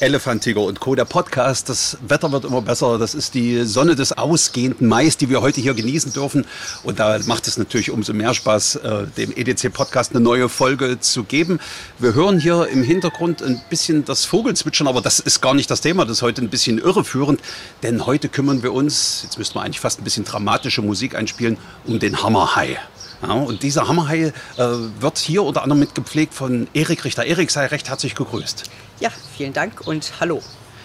[0.00, 0.94] Elefant, Tiger und Co.
[0.94, 1.68] Der Podcast.
[1.68, 2.98] Das Wetter wird immer besser.
[2.98, 6.46] Das ist die Sonne des ausgehenden Mais, die wir heute hier genießen dürfen.
[6.82, 11.24] Und da macht es natürlich umso mehr Spaß, äh, dem EDC-Podcast eine neue Folge zu
[11.24, 11.60] geben.
[11.98, 15.82] Wir hören hier im Hintergrund ein bisschen das Vogelzwitschern, aber das ist gar nicht das
[15.82, 16.06] Thema.
[16.06, 17.40] Das ist heute ein bisschen irreführend,
[17.82, 21.58] denn heute kümmern wir uns, jetzt müssten wir eigentlich fast ein bisschen dramatische Musik einspielen,
[21.86, 22.78] um den Hammerhai.
[23.22, 24.62] Ja, und dieser Hammerhai äh,
[24.98, 27.24] wird hier unter anderem mitgepflegt von Erik Richter.
[27.24, 28.64] Erik, sei recht herzlich gegrüßt.
[29.00, 30.42] Ja, vielen Dank und hallo.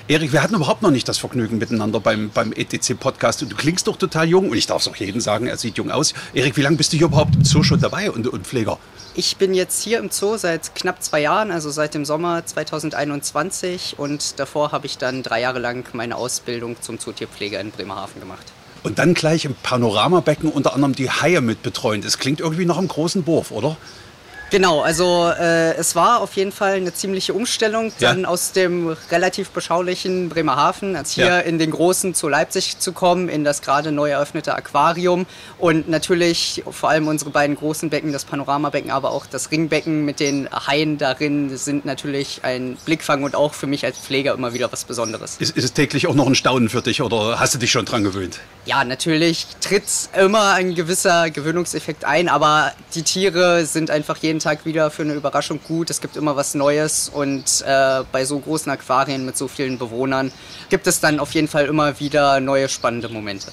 [0.08, 3.42] Erik, wir hatten überhaupt noch nicht das Vergnügen miteinander beim, beim ETC-Podcast.
[3.42, 5.90] Du klingst doch total jung und ich darf es auch jedem sagen, er sieht jung
[5.90, 6.14] aus.
[6.34, 8.78] Erik, wie lange bist du hier überhaupt im Zoo schon dabei und, und Pfleger?
[9.16, 13.98] Ich bin jetzt hier im Zoo seit knapp zwei Jahren, also seit dem Sommer 2021
[13.98, 18.46] und davor habe ich dann drei Jahre lang meine Ausbildung zum Zootierpfleger in Bremerhaven gemacht.
[18.86, 22.02] Und dann gleich im Panoramabecken unter anderem die Haie mit betreuen.
[22.02, 23.78] Das klingt irgendwie nach einem großen Wurf, oder?
[24.52, 28.28] Genau, also äh, es war auf jeden Fall eine ziemliche Umstellung, dann ja.
[28.28, 31.40] aus dem relativ beschaulichen Bremerhaven, als hier ja.
[31.40, 35.26] in den großen zu Leipzig zu kommen, in das gerade neu eröffnete Aquarium
[35.58, 40.20] und natürlich vor allem unsere beiden großen Becken, das Panoramabecken, aber auch das Ringbecken mit
[40.20, 44.72] den Haien darin sind natürlich ein Blickfang und auch für mich als Pfleger immer wieder
[44.72, 45.38] was Besonderes.
[45.40, 47.86] Ist, ist es täglich auch noch ein Staunen für dich oder hast du dich schon
[47.86, 48.40] dran gewöhnt?
[48.66, 49.84] Ja, natürlich tritt
[50.18, 55.04] immer ein gewisser Gewöhnungseffekt ein, aber die Tiere sind einfach jeden jeden Tag wieder für
[55.04, 55.90] eine Überraschung gut.
[55.90, 60.30] Es gibt immer was Neues und äh, bei so großen Aquarien mit so vielen Bewohnern
[60.70, 63.48] gibt es dann auf jeden Fall immer wieder neue spannende Momente.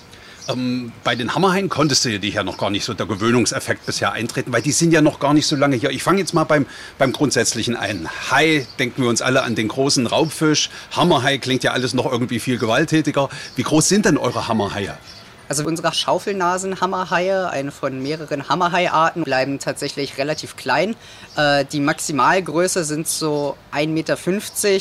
[0.49, 4.11] Ähm, bei den Hammerhaien konntest du dich ja noch gar nicht so der Gewöhnungseffekt bisher
[4.11, 5.91] eintreten, weil die sind ja noch gar nicht so lange hier.
[5.91, 6.67] Ich fange jetzt mal beim,
[6.99, 8.09] beim Grundsätzlichen ein.
[8.33, 10.69] Hai, denken wir uns alle an den großen Raubfisch.
[10.97, 13.29] Hammerhai klingt ja alles noch irgendwie viel gewalttätiger.
[13.55, 14.95] Wie groß sind denn eure Hammerhaie?
[15.53, 20.97] Also unsere Schaufelnasen-Hammerhaie, eine von mehreren Hammerhai-Arten, bleiben tatsächlich relativ klein.
[21.37, 24.17] Äh, die Maximalgröße sind so 1,50 Meter.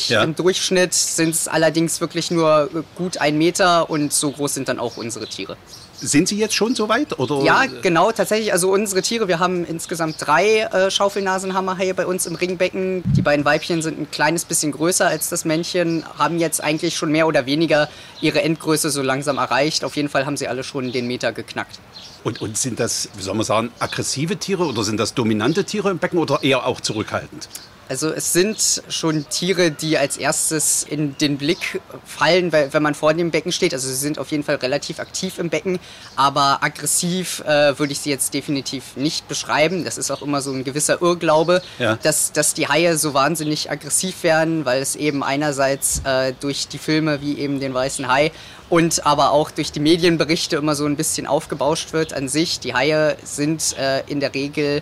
[0.08, 0.24] Ja.
[0.24, 4.80] Im Durchschnitt sind es allerdings wirklich nur gut ein Meter und so groß sind dann
[4.80, 5.58] auch unsere Tiere.
[6.02, 7.20] Sind Sie jetzt schon so weit?
[7.20, 7.44] Oder?
[7.44, 8.52] Ja, genau, tatsächlich.
[8.52, 13.04] Also unsere Tiere, wir haben insgesamt drei äh, Schaufelnasenhammerhaie bei uns im Ringbecken.
[13.06, 17.12] Die beiden Weibchen sind ein kleines bisschen größer als das Männchen, haben jetzt eigentlich schon
[17.12, 17.88] mehr oder weniger
[18.20, 19.84] ihre Endgröße so langsam erreicht.
[19.84, 21.80] Auf jeden Fall haben sie alle schon den Meter geknackt.
[22.24, 25.92] Und, und sind das, wie soll man sagen, aggressive Tiere oder sind das dominante Tiere
[25.92, 27.48] im Becken oder eher auch zurückhaltend?
[27.92, 33.14] Also es sind schon Tiere, die als erstes in den Blick fallen, wenn man vor
[33.14, 33.74] dem Becken steht.
[33.74, 35.78] Also sie sind auf jeden Fall relativ aktiv im Becken,
[36.16, 39.84] aber aggressiv äh, würde ich sie jetzt definitiv nicht beschreiben.
[39.84, 41.98] Das ist auch immer so ein gewisser Irrglaube, ja.
[42.02, 46.78] dass, dass die Haie so wahnsinnig aggressiv werden, weil es eben einerseits äh, durch die
[46.78, 48.32] Filme wie eben den Weißen Hai
[48.70, 52.62] und aber auch durch die Medienberichte immer so ein bisschen aufgebauscht wird an sich.
[52.62, 54.82] Die Haie sind äh, in der Regel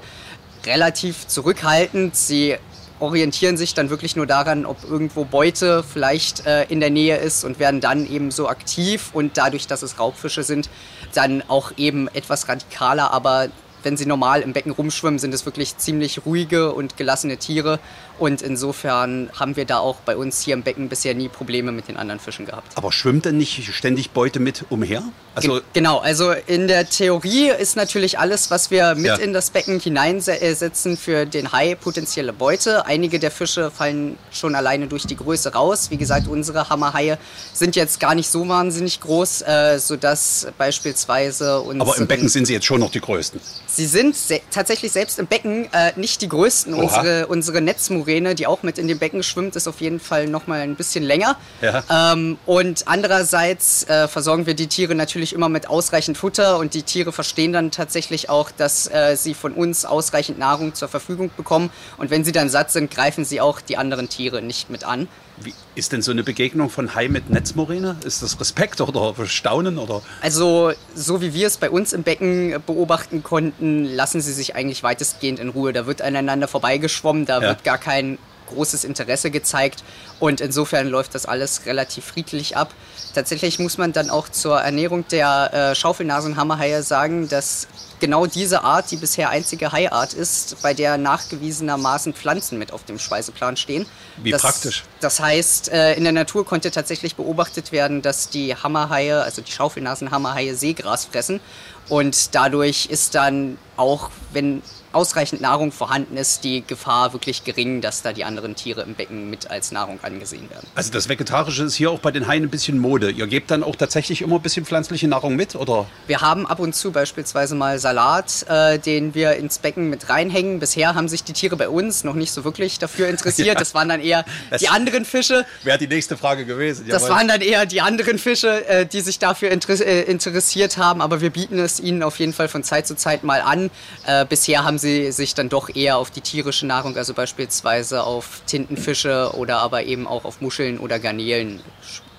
[0.65, 2.15] relativ zurückhaltend.
[2.15, 2.55] Sie
[2.99, 7.43] orientieren sich dann wirklich nur daran, ob irgendwo Beute vielleicht äh, in der Nähe ist
[7.43, 10.69] und werden dann eben so aktiv und dadurch, dass es Raubfische sind,
[11.13, 13.49] dann auch eben etwas radikaler, aber
[13.83, 17.79] wenn sie normal im Becken rumschwimmen, sind es wirklich ziemlich ruhige und gelassene Tiere.
[18.19, 21.87] Und insofern haben wir da auch bei uns hier im Becken bisher nie Probleme mit
[21.87, 22.77] den anderen Fischen gehabt.
[22.77, 25.03] Aber schwimmt denn nicht ständig Beute mit umher?
[25.35, 29.15] Also Ge genau, also in der Theorie ist natürlich alles, was wir mit ja.
[29.15, 32.85] in das Becken hineinsetzen, für den Hai potenzielle Beute.
[32.85, 35.89] Einige der Fische fallen schon alleine durch die Größe raus.
[35.89, 37.17] Wie gesagt, unsere Hammerhaie
[37.53, 41.89] sind jetzt gar nicht so wahnsinnig groß, äh, sodass beispielsweise unsere...
[41.89, 43.39] Aber im Becken sind sie jetzt schon noch die größten.
[43.67, 46.73] Sie sind se tatsächlich selbst im Becken äh, nicht die größten.
[46.73, 47.61] Unsere, unsere
[48.09, 50.75] Netzmuräne, die auch mit in dem Becken schwimmt, ist auf jeden Fall noch mal ein
[50.75, 51.37] bisschen länger.
[51.61, 52.13] Ja.
[52.13, 56.83] Ähm, und andererseits äh, versorgen wir die Tiere natürlich immer mit ausreichend Futter und die
[56.83, 61.69] Tiere verstehen dann tatsächlich auch, dass äh, sie von uns ausreichend Nahrung zur Verfügung bekommen.
[61.97, 65.07] Und wenn sie dann satt sind, greifen sie auch die anderen Tiere nicht mit an.
[65.41, 67.95] Wie ist denn so eine Begegnung von Hai mit Netzmoräne?
[68.03, 69.77] Ist das Respekt oder Staunen?
[69.77, 70.01] Oder?
[70.21, 74.83] Also, so wie wir es bei uns im Becken beobachten konnten, lassen sie sich eigentlich
[74.83, 75.71] weitestgehend in Ruhe.
[75.71, 77.49] Da wird aneinander vorbeigeschwommen, da ja.
[77.49, 78.17] wird gar kein
[78.49, 79.83] großes Interesse gezeigt
[80.19, 82.73] und insofern läuft das alles relativ friedlich ab.
[83.13, 87.67] Tatsächlich muss man dann auch zur Ernährung der äh, Schaufelnasenhammerhaie sagen, dass
[87.99, 92.99] genau diese Art die bisher einzige Haiart ist, bei der nachgewiesenermaßen Pflanzen mit auf dem
[92.99, 93.85] Speiseplan stehen.
[94.17, 94.83] Wie das, praktisch.
[94.99, 99.51] Das heißt, äh, in der Natur konnte tatsächlich beobachtet werden, dass die Hammerhaie, also die
[99.51, 101.39] Schaufelnasenhammerhaie, Seegras fressen.
[101.87, 104.61] Und dadurch ist dann auch, wenn
[104.91, 109.29] ausreichend Nahrung vorhanden ist, die Gefahr wirklich gering, dass da die anderen Tiere im Becken
[109.29, 110.67] mit als Nahrung angesehen werden.
[110.75, 113.11] Also das Vegetarische ist hier auch bei den Haien ein bisschen Mode.
[113.11, 115.85] Ihr gebt dann auch tatsächlich immer ein bisschen pflanzliche Nahrung mit, oder?
[116.07, 120.59] Wir haben ab und zu beispielsweise mal Salat, äh, den wir ins Becken mit reinhängen.
[120.59, 123.47] Bisher haben sich die Tiere bei uns noch nicht so wirklich dafür interessiert.
[123.49, 124.25] ja, das waren dann eher
[124.59, 125.45] die anderen Fische.
[125.63, 126.85] Wäre die nächste Frage gewesen.
[126.87, 131.01] Das waren dann eher die anderen Fische, äh, die sich dafür inter äh, interessiert haben.
[131.01, 133.69] Aber wir bieten es ihnen auf jeden Fall von Zeit zu Zeit mal an.
[134.05, 138.41] Äh, bisher haben sie sich dann doch eher auf die tierische Nahrung, also beispielsweise auf
[138.45, 141.61] Tintenfische oder aber eben auch auf Muscheln oder Garnelen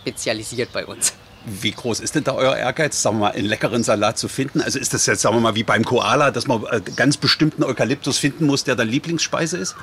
[0.02, 1.12] spezialisiert bei uns.
[1.46, 4.60] Wie groß ist denn da euer Ehrgeiz, sagen wir mal, einen leckeren Salat zu finden?
[4.60, 7.64] Also ist das jetzt, sagen wir mal, wie beim Koala, dass man äh, ganz bestimmten
[7.64, 9.74] Eukalyptus finden muss, der dann Lieblingsspeise ist?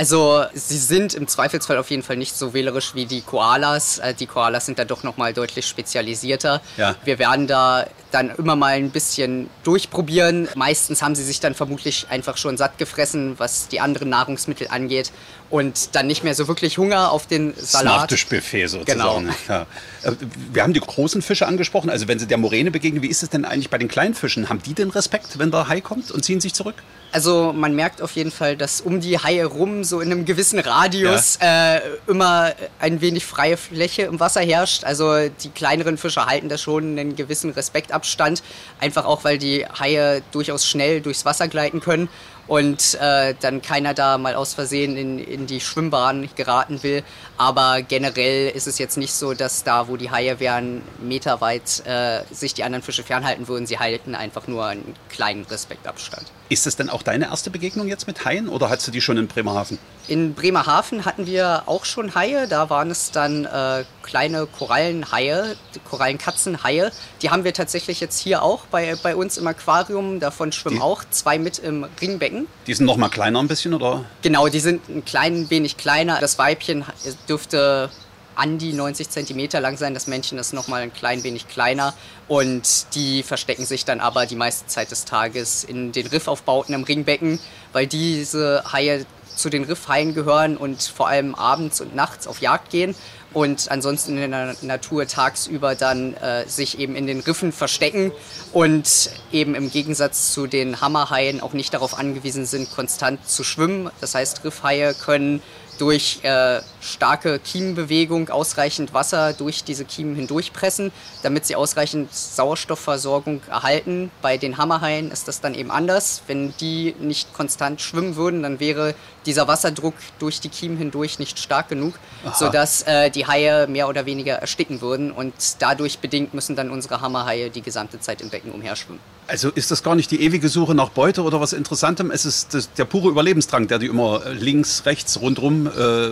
[0.00, 3.98] Also sie sind im Zweifelsfall auf jeden Fall nicht so wählerisch wie die Koalas.
[3.98, 6.62] Äh, die Koalas sind da doch noch mal deutlich spezialisierter.
[6.78, 6.94] Ja.
[7.04, 10.48] Wir werden da dann immer mal ein bisschen durchprobieren.
[10.54, 15.12] Meistens haben sie sich dann vermutlich einfach schon satt gefressen, was die anderen Nahrungsmittel angeht
[15.50, 18.00] und dann nicht mehr so wirklich Hunger auf den Salat.
[18.00, 19.26] Nachtischbuffet sozusagen.
[19.26, 19.34] Genau.
[19.48, 19.66] Ja.
[20.02, 20.12] Äh,
[20.50, 21.90] wir haben die großen Fische angesprochen.
[21.90, 24.48] Also wenn sie der Moräne begegnen, wie ist es denn eigentlich bei den kleinen Fischen?
[24.48, 26.76] Haben die den Respekt, wenn der Hai kommt und ziehen sich zurück?
[27.12, 30.58] Also man merkt auf jeden Fall, dass um die Haie rum so in einem gewissen
[30.58, 31.76] Radius ja.
[31.76, 34.84] äh, immer ein wenig freie Fläche im Wasser herrscht.
[34.84, 38.42] Also die kleineren Fische halten da schon einen gewissen Respektabstand,
[38.80, 42.08] einfach auch weil die Haie durchaus schnell durchs Wasser gleiten können
[42.46, 47.04] und äh, dann keiner da mal aus Versehen in, in die Schwimmbahn geraten will.
[47.36, 52.22] Aber generell ist es jetzt nicht so, dass da, wo die Haie wären, meterweit äh,
[52.32, 53.66] sich die anderen Fische fernhalten würden.
[53.66, 56.26] Sie halten einfach nur einen kleinen Respektabstand.
[56.50, 59.16] Ist das denn auch deine erste Begegnung jetzt mit Haien oder hattest du die schon
[59.16, 59.78] in Bremerhaven?
[60.08, 62.48] In Bremerhaven hatten wir auch schon Haie.
[62.48, 65.54] Da waren es dann äh, kleine Korallenhaie,
[65.88, 66.90] Korallenkatzenhaie.
[67.22, 70.18] Die haben wir tatsächlich jetzt hier auch bei, bei uns im Aquarium.
[70.18, 72.48] Davon schwimmen die, auch zwei mit im Ringbecken.
[72.66, 74.04] Die sind noch mal kleiner ein bisschen, oder?
[74.22, 76.18] Genau, die sind ein klein wenig kleiner.
[76.20, 76.84] Das Weibchen
[77.28, 77.90] dürfte
[78.40, 79.92] an die 90 cm lang sein.
[79.92, 81.92] Das Männchen ist noch mal ein klein wenig kleiner
[82.26, 86.84] und die verstecken sich dann aber die meiste Zeit des Tages in den Riffaufbauten im
[86.84, 87.38] Ringbecken,
[87.74, 89.04] weil diese Haie
[89.36, 92.94] zu den Riffhaien gehören und vor allem abends und nachts auf Jagd gehen
[93.32, 98.10] und ansonsten in der Natur tagsüber dann äh, sich eben in den Riffen verstecken
[98.52, 103.90] und eben im Gegensatz zu den Hammerhaien auch nicht darauf angewiesen sind, konstant zu schwimmen.
[104.00, 105.42] Das heißt, Riffhaie können
[105.80, 110.92] durch äh, starke Kiemenbewegung ausreichend Wasser durch diese Kiemen hindurchpressen,
[111.22, 114.10] damit sie ausreichend Sauerstoffversorgung erhalten.
[114.20, 116.22] Bei den Hammerhaien ist das dann eben anders.
[116.26, 118.94] Wenn die nicht konstant schwimmen würden, dann wäre
[119.26, 121.94] dieser Wasserdruck durch die Kiemen hindurch nicht stark genug,
[122.24, 122.34] Aha.
[122.34, 125.10] sodass äh, die Haie mehr oder weniger ersticken würden.
[125.10, 129.00] Und dadurch bedingt müssen dann unsere Hammerhaie die gesamte Zeit im Becken umherschwimmen.
[129.26, 132.10] Also ist das gar nicht die ewige Suche nach Beute oder was Interessantem?
[132.10, 136.08] Es ist das, der pure Überlebensdrang, der die immer links, rechts, rundrum äh,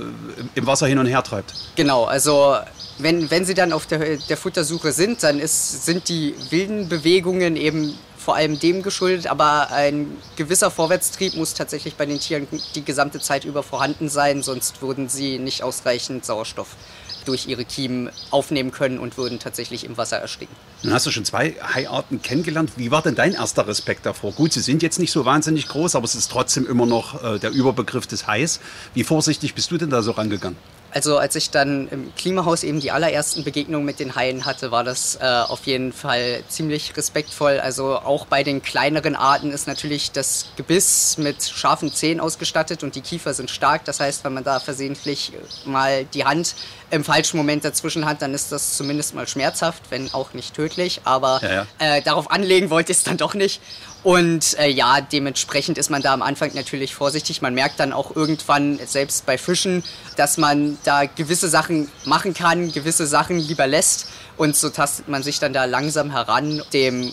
[0.55, 1.55] im Wasser hin und her treibt.
[1.75, 2.56] Genau, also
[2.99, 7.56] wenn, wenn sie dann auf der, der Futtersuche sind, dann ist, sind die wilden Bewegungen
[7.56, 12.85] eben vor allem dem geschuldet, aber ein gewisser Vorwärtstrieb muss tatsächlich bei den Tieren die
[12.85, 16.76] gesamte Zeit über vorhanden sein, sonst würden sie nicht ausreichend Sauerstoff
[17.25, 20.56] durch ihre Kiemen aufnehmen können und würden tatsächlich im Wasser ersticken.
[20.82, 22.73] Nun hast du schon zwei Haiarten kennengelernt.
[22.76, 24.32] Wie war denn dein erster Respekt davor?
[24.32, 27.38] Gut, sie sind jetzt nicht so wahnsinnig groß, aber es ist trotzdem immer noch äh,
[27.38, 28.60] der Überbegriff des Hais.
[28.94, 30.56] Wie vorsichtig bist du denn da so rangegangen?
[30.90, 34.84] Also als ich dann im Klimahaus eben die allerersten Begegnungen mit den Haien hatte, war
[34.84, 37.60] das äh, auf jeden Fall ziemlich respektvoll.
[37.60, 42.94] Also auch bei den kleineren Arten ist natürlich das Gebiss mit scharfen Zähnen ausgestattet und
[42.94, 43.84] die Kiefer sind stark.
[43.84, 45.32] Das heißt, wenn man da versehentlich
[45.66, 46.54] mal die Hand
[46.90, 51.02] im falschen Moment dazwischen hat, dann ist das zumindest mal schmerzhaft, wenn auch nicht tödlich.
[51.04, 51.66] Aber ja, ja.
[51.78, 53.60] Äh, darauf anlegen wollte ich es dann doch nicht.
[54.05, 57.43] Und äh, ja, dementsprechend ist man da am Anfang natürlich vorsichtig.
[57.43, 59.82] Man merkt dann auch irgendwann, selbst bei Fischen,
[60.17, 64.08] dass man da gewisse Sachen machen kann, gewisse Sachen lieber lässt.
[64.36, 67.12] Und so tastet man sich dann da langsam heran, dem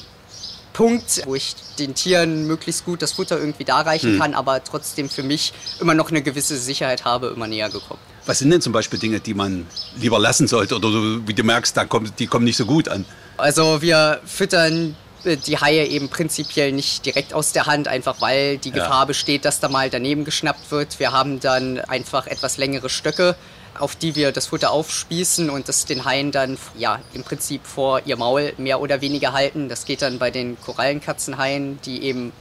[0.74, 4.20] Punkt, wo ich den Tieren möglichst gut das Futter irgendwie darreichen hm.
[4.20, 8.00] kann, aber trotzdem für mich immer noch eine gewisse Sicherheit habe, immer näher gekommen.
[8.25, 9.65] Was sind denn zum Beispiel Dinge, die man
[9.98, 10.89] lieber lassen sollte oder
[11.25, 13.06] wie du merkst, da kommt, die kommen nicht so gut an?
[13.38, 18.72] Also wir füttern die Haie eben prinzipiell nicht direkt aus der Hand, einfach weil die
[18.72, 19.05] Gefahr ja.
[19.05, 21.00] besteht, dass da mal daneben geschnappt wird.
[21.00, 23.36] Wir haben dann einfach etwas längere Stöcke,
[23.79, 28.01] auf die wir das Futter aufspießen und das den Haien dann ja im Prinzip vor
[28.05, 29.67] ihr Maul mehr oder weniger halten.
[29.67, 32.32] Das geht dann bei den Korallenkatzenhaien, die eben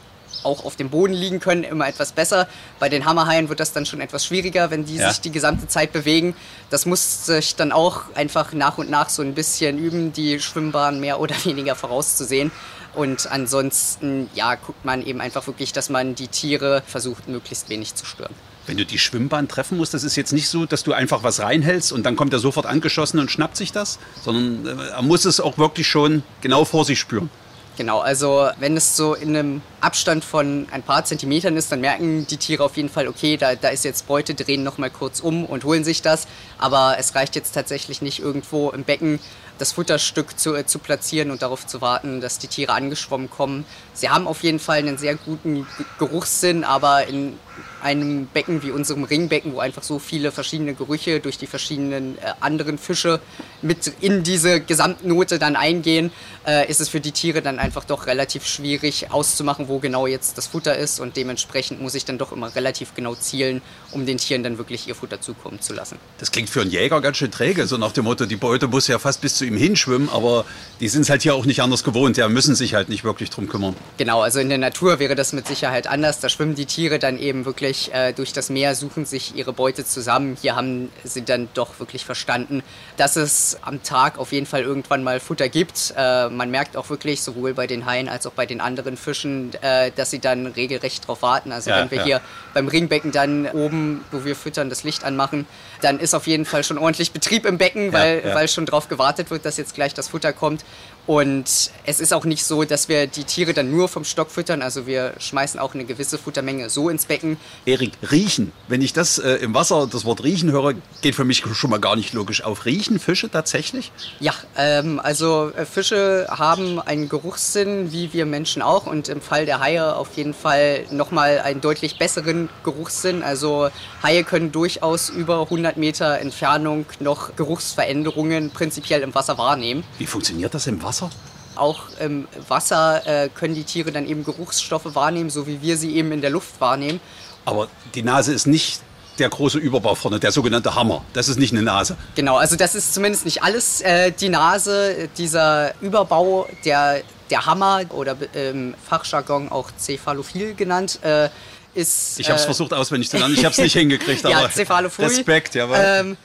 [0.45, 2.49] auch auf dem Boden liegen können, immer etwas besser.
[2.79, 5.11] Bei den Hammerhaien wird das dann schon etwas schwieriger, wenn die ja.
[5.11, 6.35] sich die gesamte Zeit bewegen.
[6.71, 11.01] Das muss sich dann auch einfach nach und nach so ein bisschen üben, die Schwimmbahn
[11.01, 12.51] mehr oder weniger vorauszusehen.
[12.95, 17.95] Und ansonsten, ja, guckt man eben einfach wirklich, dass man die Tiere versucht, möglichst wenig
[17.95, 18.35] zu stören.
[18.67, 21.41] Wenn du die Schwimmbahn treffen musst, das ist jetzt nicht so, dass du einfach was
[21.41, 25.25] reinhältst und dann kommt er sofort angeschossen und schnappt sich das, sondern äh, er muss
[25.25, 27.29] es auch wirklich schon genau vor sich spüren.
[27.77, 32.25] Genau, also wenn es so in einem Abstand von ein paar Zentimetern ist, dann merken
[32.25, 35.45] die Tiere auf jeden Fall, okay, da, da ist jetzt Beute, drehen nochmal kurz um
[35.45, 36.29] und holen sich das.
[36.57, 39.19] Aber es reicht jetzt tatsächlich nicht irgendwo im Becken
[39.59, 43.65] das Futterstück zu, äh, zu platzieren und darauf zu warten, dass die Tiere angeschwommen kommen.
[43.93, 45.67] Sie haben auf jeden Fall einen sehr guten
[45.99, 47.39] Geruchssinn, aber in
[47.83, 52.33] einem Becken wie unserem Ringbecken, wo einfach so viele verschiedene Gerüche durch die verschiedenen äh,
[52.41, 53.21] anderen Fische
[53.63, 56.11] mit in diese Gesamtnote dann eingehen,
[56.47, 60.39] äh, ist es für die Tiere dann einfach doch relativ schwierig auszumachen, wo genau jetzt
[60.39, 63.61] das Futter ist und dementsprechend muss ich dann doch immer relativ genau zielen,
[63.93, 65.99] um den Tieren dann wirklich ihr Futter zukommen zu lassen.
[66.19, 68.89] Das klingt für einen Jäger ganz schön träge, so nach dem Motto, die Beute muss
[68.89, 70.45] ja fast bis zu ihm hinschwimmen, aber
[70.81, 73.31] die sind es halt hier auch nicht anders gewohnt, ja, müssen sich halt nicht wirklich
[73.31, 73.77] drum kümmern.
[73.99, 77.19] Genau, also in der Natur wäre das mit Sicherheit anders, da schwimmen die Tiere dann
[77.19, 80.37] eben wirklich äh, durch das Meer, suchen sich ihre Beute zusammen.
[80.41, 82.63] Hier haben sie dann doch wirklich verstanden,
[82.97, 85.95] dass es am Tag auf jeden Fall irgendwann mal Futter gibt.
[85.97, 89.53] Äh, man merkt auch wirklich, sowohl bei den Haien als auch bei den anderen Fischen,
[89.63, 91.53] äh, dass sie dann regelrecht darauf warten.
[91.53, 92.05] Also ja, wenn wir ja.
[92.05, 92.21] hier
[92.53, 95.47] beim Ringbecken dann oben, wo wir füttern, das Licht anmachen,
[95.85, 98.89] dann ist auf jeden Fall schon ordentlich Betrieb im Becken, weil, ja, weil schon darauf
[98.89, 100.65] gewartet wird, dass jetzt gleich das Futter kommt.
[101.07, 104.63] Und es ist auch nicht so, dass wir die Tiere dann nur vom Stock füttern.
[104.63, 107.37] Also wir schmeißen auch eine gewisse Futtermenge so ins Becken.
[107.67, 108.53] Erik, riechen.
[108.69, 110.73] Wenn ich das äh, im Wasser, das Wort riechen höre,
[111.03, 112.65] geht für mich schon mal gar nicht logisch auf.
[112.65, 113.93] Riechen Fische tatsächlich?
[114.19, 118.87] Ja, ähm, also äh, Fische haben einen Geruchssinn, wie wir Menschen auch.
[118.87, 123.23] Und im Fall der Haie auf jeden Fall nochmal einen deutlich besseren Geruchssinn.
[123.23, 123.69] Also
[124.03, 129.85] Haie können durchaus über 100 Meter Entfernung noch Geruchsveränderungen prinzipiell im Wasser wahrnehmen.
[129.99, 130.95] Wie funktioniert das im Wasser?
[130.95, 131.11] Wasser?
[131.57, 135.95] Auch im Wasser äh, können die Tiere dann eben Geruchsstoffe wahrnehmen, so wie wir sie
[135.95, 137.01] eben in der Luft wahrnehmen.
[137.45, 138.81] Aber die Nase ist nicht
[139.21, 141.05] der große Überbau vorne, der sogenannte Hammer.
[141.13, 141.97] Das ist nicht eine Nase.
[142.17, 145.09] Genau, also das ist zumindest nicht alles äh, die Nase.
[145.17, 151.29] Dieser Überbau, der, der Hammer oder im Fachjargon auch Cephalophil genannt, äh,
[151.75, 152.19] ist.
[152.19, 154.51] Ich habe es äh, versucht auswendig zu lernen, ich habe es nicht hingekriegt, ja, aber
[154.51, 155.77] Cephalophil, Respekt, jawohl.
[155.79, 156.17] Ähm,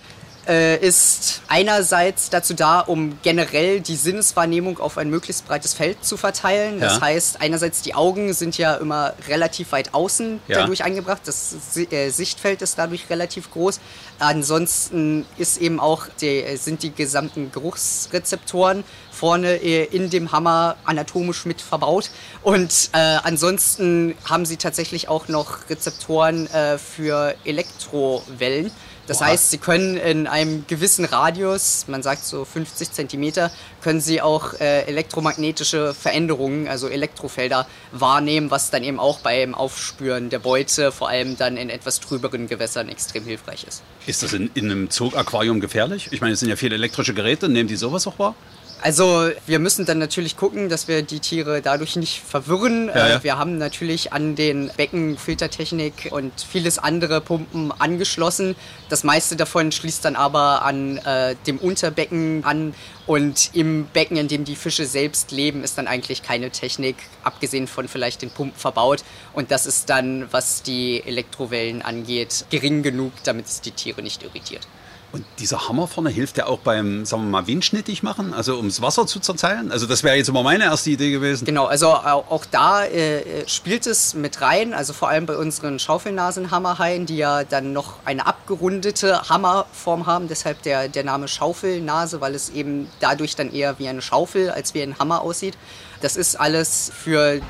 [0.50, 6.18] äh, ist einerseits dazu da, um generell die Sinneswahrnehmung auf ein möglichst breites Feld zu
[6.18, 6.80] verteilen.
[6.80, 7.02] Das ja.
[7.02, 10.62] heißt, einerseits die Augen sind ja immer relativ weit außen ja.
[10.62, 11.22] dadurch eingebracht.
[11.26, 13.80] Das äh, Sichtfeld ist dadurch relativ groß.
[14.18, 18.84] Ansonsten ist eben auch die, sind die gesamten Geruchsrezeptoren
[19.20, 22.10] vorne äh, in dem Hammer anatomisch mit verbaut.
[22.42, 28.72] Und äh, ansonsten haben sie tatsächlich auch noch Rezeptoren äh, für Elektrowellen.
[29.08, 29.26] Das Boah.
[29.26, 34.54] heißt, Sie können in einem gewissen Radius, man sagt so 50 Zentimeter, können Sie auch
[34.54, 41.10] äh, elektromagnetische Veränderungen, also Elektrofelder wahrnehmen, was dann eben auch beim Aufspüren der Beute, vor
[41.10, 43.82] allem dann in etwas trüberen Gewässern, extrem hilfreich ist.
[44.06, 46.10] Ist das in, in einem Zoo-Aquarium gefährlich?
[46.12, 48.36] Ich meine, es sind ja viele elektrische Geräte, nehmen die sowas auch wahr?
[48.82, 52.88] Also wir müssen dann natürlich gucken, dass wir die Tiere dadurch nicht verwirren.
[52.88, 53.16] Ja, ja.
[53.18, 58.56] Äh, wir haben natürlich an den Becken Filtertechnik und vieles andere Pumpen angeschlossen.
[58.88, 62.74] Das meiste davon schließt dann aber an äh, dem Unterbecken an.
[63.06, 67.68] Und im Becken, in dem die Fische selbst leben, ist dann eigentlich keine Technik, abgesehen
[67.68, 69.04] von vielleicht den Pumpen verbaut.
[69.34, 74.24] Und das ist dann, was die Elektrowellen angeht, gering genug, damit es die Tiere nicht
[74.24, 74.68] irritiert.
[75.12, 78.80] Und dieser Hammer vorne hilft ja auch beim, sagen wir mal, windschnittig machen, also ums
[78.82, 79.72] Wasser zu zerteilen.
[79.72, 81.46] Also das wäre jetzt immer meine erste Idee gewesen.
[81.46, 87.08] Genau, also auch da äh, spielt es mit rein, also vor allem bei unseren Schaufelnasenhammerhaien,
[87.08, 92.50] die ja dann noch eine abgerundete Hammerform haben, deshalb der, der Name Schaufelnase, weil es
[92.50, 95.58] eben dadurch dann eher wie eine Schaufel als wie ein Hammer aussieht.
[96.02, 97.42] Das ist alles für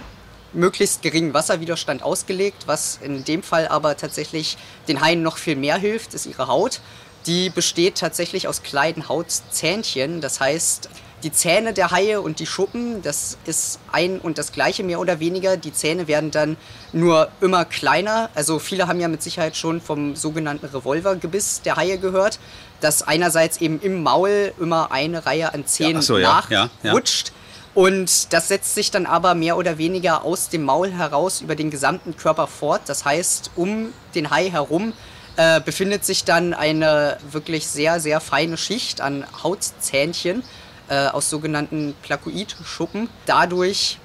[0.54, 5.78] möglichst geringen Wasserwiderstand ausgelegt, was in dem Fall aber tatsächlich den Haien noch viel mehr
[5.78, 6.80] hilft, ist ihre Haut.
[7.26, 10.22] Die besteht tatsächlich aus kleinen Hautzähnchen.
[10.22, 10.90] Das heißt,
[11.24, 15.20] die Zähne der Haie und die Schuppen, das ist ein und das gleiche mehr oder
[15.20, 15.58] weniger.
[15.58, 16.56] Die Zähne werden dann
[16.94, 18.30] nur immer kleiner.
[18.36, 22.40] Also viele haben ja mit Sicherheit schon vom sogenannten Revolvergebiss der Haie gehört,
[22.80, 26.52] dass einerseits eben im Maul immer eine Reihe an Zähnen ja, so, nachrutscht.
[26.82, 27.40] Ja, ja,
[27.76, 31.70] und das setzt sich dann aber mehr oder weniger aus dem Maul heraus über den
[31.70, 32.82] gesamten Körper fort.
[32.88, 34.94] Das heißt, um den Hai herum
[35.40, 40.44] äh, befindet sich dann eine wirklich sehr, sehr feine Schicht an Hautzähnchen
[40.90, 43.10] äh, aus sogenannten Plakoidschuppen.
[43.26, 44.00] Dadurch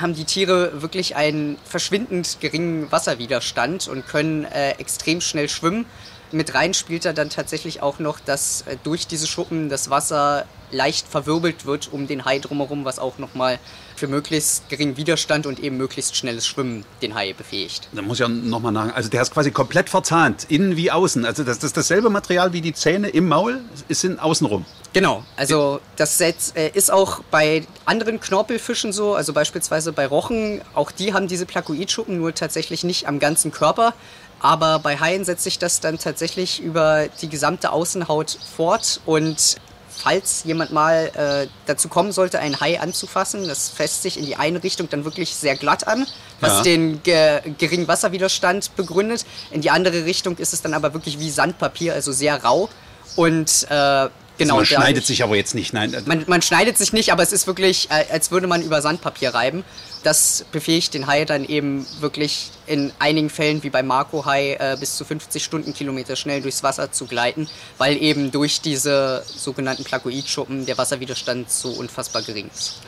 [0.00, 5.84] haben die Tiere wirklich einen verschwindend geringen Wasserwiderstand und können äh, extrem schnell schwimmen.
[6.32, 10.46] Mit rein spielt er dann tatsächlich auch noch, dass äh, durch diese Schuppen das Wasser
[10.74, 13.58] leicht verwirbelt wird um den Hai drumherum, was auch nochmal
[13.96, 17.88] für möglichst geringen Widerstand und eben möglichst schnelles Schwimmen den Hai befähigt.
[17.92, 21.24] Da muss ich ja nochmal sagen, also der ist quasi komplett verzahnt, innen wie außen.
[21.24, 24.64] Also das, das ist dasselbe Material wie die Zähne im Maul, ist in außenrum.
[24.92, 26.32] Genau, also das äh,
[26.72, 32.18] ist auch bei anderen Knorpelfischen so, also beispielsweise bei Rochen, auch die haben diese Plakoidschuppen,
[32.18, 33.94] nur tatsächlich nicht am ganzen Körper.
[34.40, 39.56] Aber bei Haien setzt sich das dann tatsächlich über die gesamte Außenhaut fort und
[39.96, 44.36] falls jemand mal äh, dazu kommen sollte, einen Hai anzufassen, das fässt sich in die
[44.36, 46.06] eine Richtung dann wirklich sehr glatt an,
[46.40, 46.62] was ja.
[46.62, 49.24] den ge geringen Wasserwiderstand begründet.
[49.50, 52.68] In die andere Richtung ist es dann aber wirklich wie Sandpapier, also sehr rau.
[53.16, 55.96] Und äh, Genau, also man schneidet sich aber jetzt nicht, nein.
[56.06, 59.32] Man, man, schneidet sich nicht, aber es ist wirklich, äh, als würde man über Sandpapier
[59.32, 59.64] reiben.
[60.02, 64.96] Das befähigt den Hai dann eben wirklich in einigen Fällen, wie beim Marco-Hai, äh, bis
[64.96, 67.48] zu 50 Stundenkilometer schnell durchs Wasser zu gleiten,
[67.78, 72.80] weil eben durch diese sogenannten Plakoidschuppen der Wasserwiderstand so unfassbar gering ist.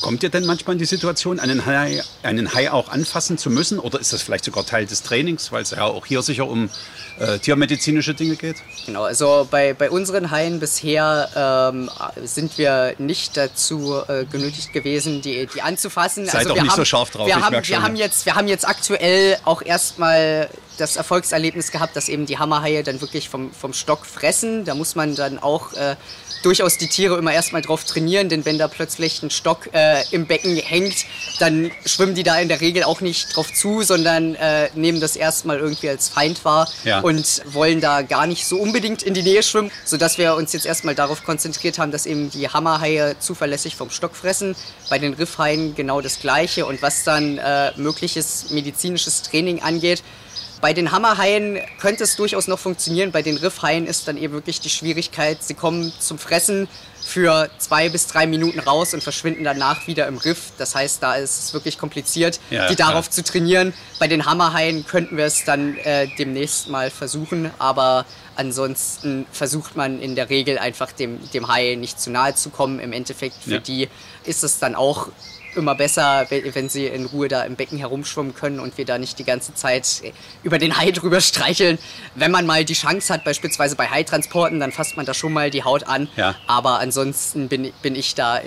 [0.00, 3.78] Kommt ihr denn manchmal in die Situation, einen Hai, einen Hai auch anfassen zu müssen?
[3.78, 6.70] Oder ist das vielleicht sogar Teil des Trainings, weil es ja auch hier sicher um
[7.18, 8.56] äh, tiermedizinische Dinge geht?
[8.86, 11.90] Genau, also bei, bei unseren Haien bisher ähm,
[12.24, 16.26] sind wir nicht dazu äh, genötigt gewesen, die, die anzufassen.
[16.26, 17.26] Seid also auch nicht haben, so scharf drauf.
[17.26, 22.08] Wir, haben, wir, haben jetzt, wir haben jetzt aktuell auch erstmal das Erfolgserlebnis gehabt, dass
[22.08, 24.64] eben die Hammerhaie dann wirklich vom, vom Stock fressen.
[24.64, 25.96] Da muss man dann auch äh,
[26.42, 30.26] durchaus die Tiere immer erstmal drauf trainieren, denn wenn da plötzlich ein Stock äh, im
[30.26, 31.06] Becken hängt,
[31.38, 35.16] dann schwimmen die da in der Regel auch nicht drauf zu, sondern äh, nehmen das
[35.16, 37.00] erstmal irgendwie als Feind wahr ja.
[37.00, 40.66] und wollen da gar nicht so unbedingt in die Nähe schwimmen, sodass wir uns jetzt
[40.66, 44.54] erstmal darauf konzentriert haben, dass eben die Hammerhaie zuverlässig vom Stock fressen.
[44.90, 50.02] Bei den Riffhaien genau das Gleiche und was dann äh, mögliches medizinisches Training angeht,
[50.60, 53.12] bei den Hammerhaien könnte es durchaus noch funktionieren.
[53.12, 56.68] Bei den Riffhaien ist dann eben wirklich die Schwierigkeit, sie kommen zum Fressen
[57.08, 60.52] für zwei bis drei Minuten raus und verschwinden danach wieder im Riff.
[60.58, 63.10] Das heißt, da ist es wirklich kompliziert, ja, die darauf ja.
[63.10, 63.72] zu trainieren.
[63.98, 68.04] Bei den Hammerhaien könnten wir es dann äh, demnächst mal versuchen, aber
[68.36, 72.78] ansonsten versucht man in der Regel einfach dem, dem Hai nicht zu nahe zu kommen.
[72.78, 73.58] Im Endeffekt für ja.
[73.58, 73.88] die
[74.24, 75.08] ist es dann auch
[75.58, 79.18] immer besser, wenn sie in Ruhe da im Becken herumschwimmen können und wir da nicht
[79.18, 80.02] die ganze Zeit
[80.42, 81.78] über den Hai drüber streicheln.
[82.14, 85.50] Wenn man mal die Chance hat, beispielsweise bei Haitransporten, dann fasst man da schon mal
[85.50, 86.08] die Haut an.
[86.16, 86.34] Ja.
[86.46, 88.40] Aber ansonsten bin, bin ich da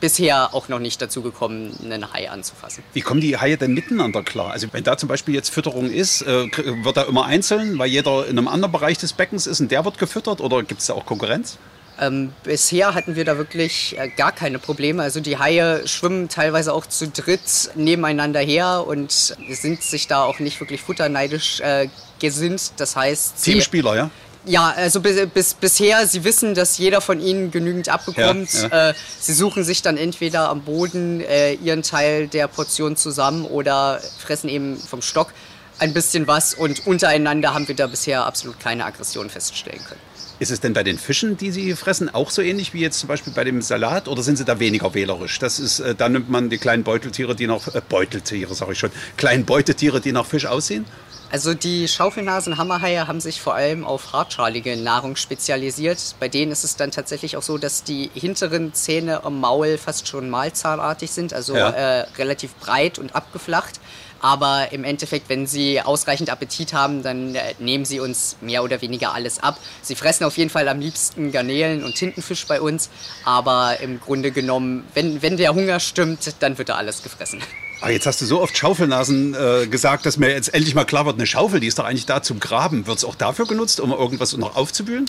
[0.00, 2.84] bisher auch noch nicht dazu gekommen, einen Hai anzufassen.
[2.92, 4.50] Wie kommen die Haie denn miteinander klar?
[4.50, 6.46] Also wenn da zum Beispiel jetzt Fütterung ist, äh,
[6.84, 9.84] wird da immer einzeln, weil jeder in einem anderen Bereich des Beckens ist und der
[9.84, 11.58] wird gefüttert oder gibt es da auch Konkurrenz?
[12.00, 15.02] Ähm, bisher hatten wir da wirklich äh, gar keine Probleme.
[15.02, 20.40] Also die Haie schwimmen teilweise auch zu dritt nebeneinander her und sind sich da auch
[20.40, 22.72] nicht wirklich futterneidisch äh, gesinnt.
[22.78, 23.42] Das heißt.
[23.44, 24.10] Teamspieler, ja?
[24.46, 28.52] Ja, also bis, bis, bisher, sie wissen, dass jeder von ihnen genügend abbekommt.
[28.52, 28.90] Ja, ja.
[28.90, 34.00] Äh, sie suchen sich dann entweder am Boden äh, ihren Teil der Portion zusammen oder
[34.18, 35.32] fressen eben vom Stock
[35.78, 40.00] ein bisschen was und untereinander haben wir da bisher absolut keine Aggression feststellen können.
[40.44, 43.08] Ist es denn bei den Fischen, die Sie fressen, auch so ähnlich wie jetzt zum
[43.08, 45.38] Beispiel bei dem Salat oder sind Sie da weniger wählerisch?
[45.38, 48.78] Das ist, äh, da nimmt man die kleinen Beuteltiere, die nach äh, Beuteltiere, sage ich
[48.78, 50.84] schon, kleinen Beutetiere, die nach Fisch aussehen?
[51.32, 56.14] Also die Schaufelnasen-Hammerhaie haben sich vor allem auf hartschalige Nahrung spezialisiert.
[56.20, 60.08] Bei denen ist es dann tatsächlich auch so, dass die hinteren Zähne am Maul fast
[60.08, 61.70] schon mahlzahnartig sind, also ja.
[61.70, 63.80] äh, relativ breit und abgeflacht.
[64.24, 68.80] Aber im Endeffekt, wenn sie ausreichend Appetit haben, dann äh, nehmen sie uns mehr oder
[68.80, 69.58] weniger alles ab.
[69.82, 72.88] Sie fressen auf jeden Fall am liebsten Garnelen und Tintenfisch bei uns.
[73.26, 77.42] Aber im Grunde genommen, wenn, wenn der Hunger stimmt, dann wird da alles gefressen.
[77.82, 81.04] Aber jetzt hast du so oft Schaufelnasen äh, gesagt, dass mir jetzt endlich mal klar
[81.04, 82.86] wird, eine Schaufel, die ist doch eigentlich da zum Graben.
[82.86, 85.04] Wird es auch dafür genutzt, um irgendwas noch aufzubühlen?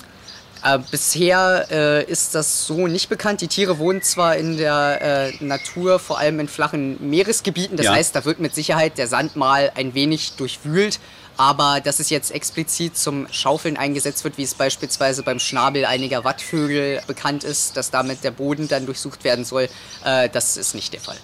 [0.65, 3.41] Äh, bisher äh, ist das so nicht bekannt.
[3.41, 7.78] Die Tiere wohnen zwar in der äh, Natur, vor allem in flachen Meeresgebieten.
[7.78, 7.93] Das ja.
[7.93, 10.99] heißt, da wird mit Sicherheit der Sand mal ein wenig durchwühlt.
[11.38, 16.23] Aber dass es jetzt explizit zum Schaufeln eingesetzt wird, wie es beispielsweise beim Schnabel einiger
[16.23, 19.67] Wattvögel bekannt ist, dass damit der Boden dann durchsucht werden soll,
[20.04, 21.17] äh, das ist nicht der Fall.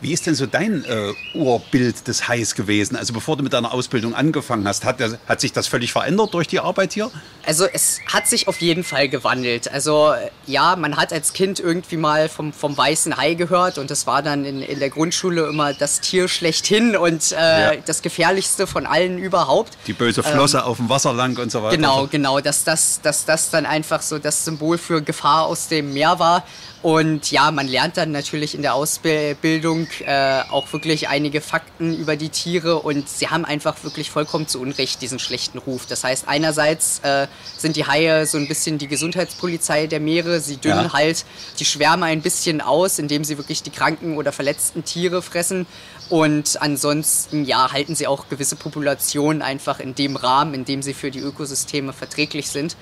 [0.00, 2.96] Wie ist denn so dein äh, Urbild des Hais gewesen?
[2.96, 6.46] Also bevor du mit deiner Ausbildung angefangen hast, hat, hat sich das völlig verändert durch
[6.46, 7.10] die Arbeit hier?
[7.46, 9.70] Also es hat sich auf jeden Fall gewandelt.
[9.70, 10.12] Also
[10.46, 14.22] ja, man hat als Kind irgendwie mal vom, vom weißen Hai gehört und das war
[14.22, 17.36] dann in, in der Grundschule immer das Tier schlechthin und äh,
[17.76, 17.80] ja.
[17.84, 19.76] das gefährlichste von allen überhaupt.
[19.86, 21.76] Die böse Flosse ähm, auf dem Wasser lang und so weiter.
[21.76, 25.92] Genau, genau, dass das, dass das dann einfach so das Symbol für Gefahr aus dem
[25.92, 26.44] Meer war.
[26.82, 32.16] Und ja, man lernt dann natürlich in der Ausbildung äh, auch wirklich einige Fakten über
[32.16, 35.86] die Tiere und sie haben einfach wirklich vollkommen zu Unrecht diesen schlechten Ruf.
[35.86, 37.26] Das heißt, einerseits äh,
[37.56, 40.40] sind die Haie so ein bisschen die Gesundheitspolizei der Meere.
[40.40, 40.92] Sie dünnen ja.
[40.92, 41.24] halt
[41.58, 45.66] die Schwärme ein bisschen aus, indem sie wirklich die kranken oder verletzten Tiere fressen.
[46.10, 50.94] Und ansonsten, ja, halten sie auch gewisse Populationen einfach in dem Rahmen, in dem sie
[50.94, 52.76] für die Ökosysteme verträglich sind.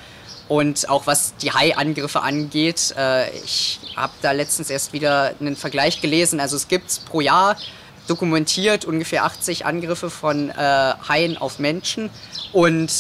[0.53, 6.03] Und auch was die Hai-Angriffe angeht, äh, ich habe da letztens erst wieder einen Vergleich
[6.03, 6.41] gelesen.
[6.41, 7.57] Also es gibt pro Jahr
[8.07, 12.11] dokumentiert ungefähr 80 Angriffe von äh, Haien auf Menschen
[12.53, 12.93] und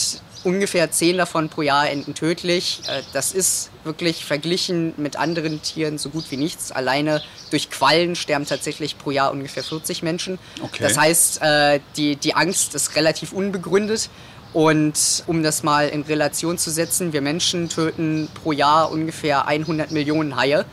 [0.44, 2.80] ungefähr 10 davon pro Jahr enden tödlich.
[2.88, 6.72] Äh, das ist wirklich verglichen mit anderen Tieren so gut wie nichts.
[6.72, 10.38] Alleine durch Quallen sterben tatsächlich pro Jahr ungefähr 40 Menschen.
[10.62, 10.84] Okay.
[10.84, 14.08] Das heißt, äh, die, die Angst ist relativ unbegründet.
[14.52, 19.90] Und um das mal in Relation zu setzen, wir Menschen töten pro Jahr ungefähr 100
[19.92, 20.64] Millionen Haie.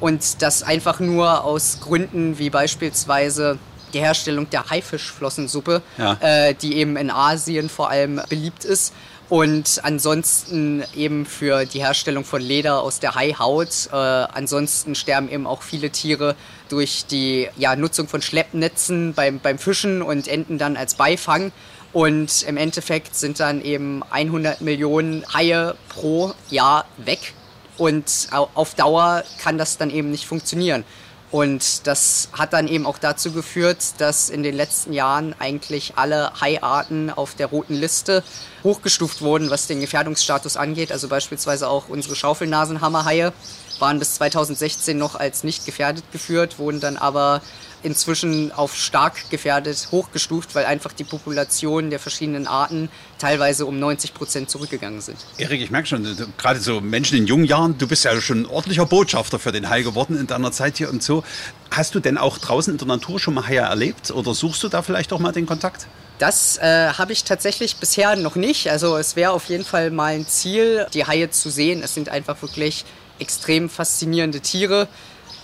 [0.00, 3.58] Und das einfach nur aus Gründen wie beispielsweise
[3.92, 6.18] die Herstellung der Haifischflossensuppe, ja.
[6.20, 8.92] äh, die eben in Asien vor allem beliebt ist.
[9.28, 13.88] Und ansonsten eben für die Herstellung von Leder aus der Haihaut.
[13.90, 16.36] Äh, ansonsten sterben eben auch viele Tiere
[16.68, 21.50] durch die ja, Nutzung von Schleppnetzen beim, beim Fischen und enden dann als Beifang.
[21.92, 27.32] Und im Endeffekt sind dann eben 100 Millionen Haie pro Jahr weg.
[27.78, 30.84] Und auf Dauer kann das dann eben nicht funktionieren.
[31.30, 36.32] Und das hat dann eben auch dazu geführt, dass in den letzten Jahren eigentlich alle
[36.40, 38.22] Haiarten auf der roten Liste
[38.62, 40.92] hochgestuft wurden, was den Gefährdungsstatus angeht.
[40.92, 43.32] Also beispielsweise auch unsere Schaufelnasenhammerhaie
[43.80, 47.42] waren bis 2016 noch als nicht gefährdet geführt, wurden dann aber
[47.86, 54.12] inzwischen auf stark gefährdet hochgestuft, weil einfach die Population der verschiedenen Arten teilweise um 90
[54.12, 55.16] Prozent zurückgegangen sind.
[55.38, 56.04] Erik, ich merke schon,
[56.36, 59.70] gerade so Menschen in jungen Jahren, du bist ja schon ein ordentlicher Botschafter für den
[59.70, 61.22] Hai geworden in deiner Zeit hier und so.
[61.70, 64.68] Hast du denn auch draußen in der Natur schon mal Haie erlebt oder suchst du
[64.68, 65.86] da vielleicht auch mal den Kontakt?
[66.18, 68.68] Das äh, habe ich tatsächlich bisher noch nicht.
[68.68, 71.82] Also es wäre auf jeden Fall mal ein Ziel, die Haie zu sehen.
[71.84, 72.84] Es sind einfach wirklich
[73.20, 74.88] extrem faszinierende Tiere.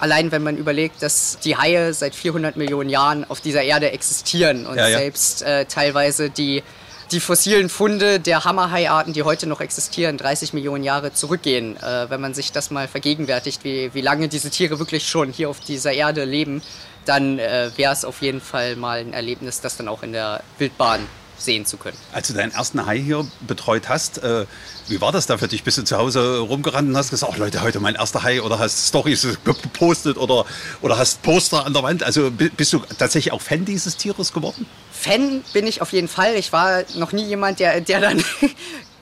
[0.03, 4.67] Allein wenn man überlegt, dass die Haie seit 400 Millionen Jahren auf dieser Erde existieren
[4.67, 4.99] und ja, ja.
[4.99, 6.65] selbst äh, teilweise die,
[7.13, 11.77] die fossilen Funde der Hammerhaiarten, die heute noch existieren, 30 Millionen Jahre zurückgehen.
[11.77, 15.49] Äh, wenn man sich das mal vergegenwärtigt, wie, wie lange diese Tiere wirklich schon hier
[15.49, 16.63] auf dieser Erde leben,
[17.05, 20.43] dann äh, wäre es auf jeden Fall mal ein Erlebnis, das dann auch in der
[20.59, 21.07] Wildbahn
[21.45, 21.97] sehen zu können.
[22.13, 24.47] Als du deinen ersten Hai hier betreut hast, äh,
[24.89, 25.65] wie war das da für dich?
[25.65, 28.59] Bist du zu Hause rumgerannt und hast gesagt, oh Leute, heute mein erster Hai oder
[28.59, 30.45] hast Stories gepostet oder,
[30.81, 32.03] oder hast Poster an der Wand?
[32.03, 34.67] Also bist du tatsächlich auch Fan dieses Tieres geworden?
[34.93, 36.35] Fan bin ich auf jeden Fall.
[36.35, 38.25] Ich war noch nie jemand, der, der dann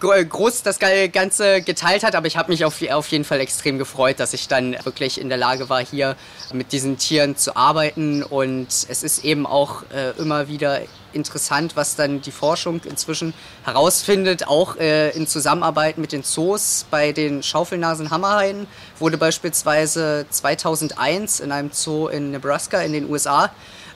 [0.00, 4.18] groß das Ganze geteilt hat, aber ich habe mich auf, auf jeden Fall extrem gefreut,
[4.18, 6.16] dass ich dann wirklich in der Lage war, hier
[6.52, 8.22] mit diesen Tieren zu arbeiten.
[8.22, 10.80] Und es ist eben auch äh, immer wieder
[11.12, 13.34] interessant, was dann die Forschung inzwischen
[13.64, 16.86] herausfindet, auch äh, in Zusammenarbeit mit den Zoos.
[16.90, 18.66] Bei den Schaufelnasen-Hammerhaien
[18.98, 23.50] wurde beispielsweise 2001 in einem Zoo in Nebraska in den USA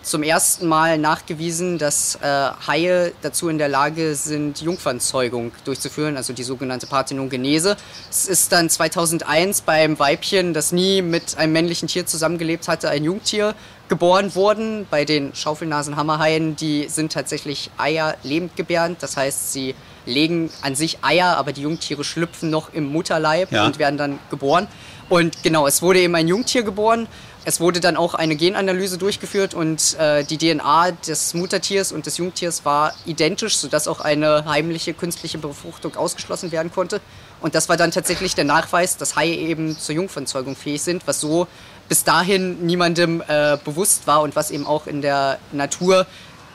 [0.04, 6.32] zum ersten Mal nachgewiesen, dass äh, Haie dazu in der Lage sind, Jungfernzeugung durchzuführen, also
[6.32, 7.76] die sogenannte Parthenogenese.
[8.10, 13.02] Es ist dann 2001 beim Weibchen, das nie mit einem männlichen Tier zusammengelebt hatte, ein
[13.02, 13.54] Jungtier
[13.88, 14.86] geboren worden.
[14.90, 19.74] Bei den Schaufelnasenhammerhaien, die sind tatsächlich Eier lebend gebärend, das heißt, sie
[20.06, 23.64] legen an sich Eier, aber die Jungtiere schlüpfen noch im Mutterleib ja.
[23.64, 24.68] und werden dann geboren.
[25.08, 27.08] Und genau, es wurde eben ein Jungtier geboren
[27.44, 32.16] es wurde dann auch eine Genanalyse durchgeführt und äh, die DNA des Muttertiers und des
[32.16, 37.00] Jungtiers war identisch, sodass auch eine heimliche künstliche Befruchtung ausgeschlossen werden konnte.
[37.40, 41.20] Und das war dann tatsächlich der Nachweis, dass Haie eben zur Jungfernzeugung fähig sind, was
[41.20, 41.46] so
[41.88, 46.07] bis dahin niemandem äh, bewusst war und was eben auch in der Natur